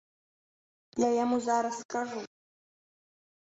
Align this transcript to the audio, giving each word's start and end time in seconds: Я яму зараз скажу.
Я 1.05 1.09
яму 1.23 1.37
зараз 1.49 1.75
скажу. 1.83 2.19